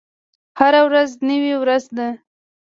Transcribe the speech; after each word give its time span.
هره 0.59 0.81
ورځ 0.87 1.09
نوې 1.29 1.53
ورځ 1.61 1.83
ده 1.97 2.07